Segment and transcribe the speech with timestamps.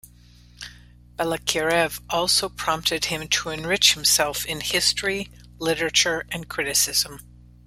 [1.15, 7.19] Balakirev also prompted him to enrich himself in history, literature and criticism.